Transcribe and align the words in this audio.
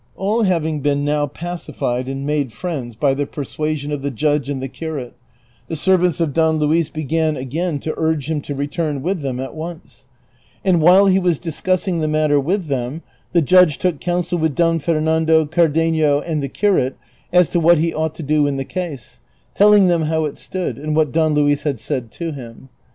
All 0.15 0.41
having 0.41 0.79
been 0.79 1.05
now 1.05 1.27
pacified 1.27 2.09
and 2.09 2.25
made 2.25 2.51
friends 2.51 2.95
by 2.95 3.13
the 3.13 3.27
per 3.27 3.43
suasion 3.43 3.91
of 3.91 4.01
the 4.01 4.09
judge 4.09 4.49
and 4.49 4.59
the 4.59 4.67
curate, 4.67 5.13
the 5.67 5.75
servants 5.75 6.19
of 6.19 6.33
Don 6.33 6.57
Luis 6.57 6.89
began 6.89 7.37
again 7.37 7.77
to 7.81 7.93
urge 7.97 8.27
him 8.27 8.41
to 8.41 8.55
return 8.55 9.03
with 9.03 9.21
them 9.21 9.39
at 9.39 9.53
once; 9.53 10.05
and 10.65 10.81
while 10.81 11.05
he 11.05 11.19
was 11.19 11.37
discussing 11.37 11.99
the 11.99 12.07
matter 12.07 12.39
with 12.39 12.65
them, 12.65 13.03
the 13.33 13.43
judge 13.43 13.77
took 13.77 13.99
counsel 13.99 14.39
with 14.39 14.55
Don 14.55 14.79
Fernando, 14.79 15.45
Cardenio, 15.45 16.19
and 16.21 16.41
the 16.41 16.49
curate 16.49 16.97
as 17.31 17.47
to 17.49 17.59
what 17.59 17.77
he 17.77 17.93
ought 17.93 18.15
to 18.15 18.23
do 18.23 18.47
in 18.47 18.57
the 18.57 18.65
case, 18.65 19.19
telling 19.53 19.85
them 19.87 20.05
how 20.05 20.25
it 20.25 20.39
stood, 20.39 20.79
and 20.79 20.95
what 20.95 21.11
Don 21.11 21.35
Luis 21.35 21.61
had 21.61 21.79
said 21.79 22.09
to 22.13 22.31
him. 22.31 22.69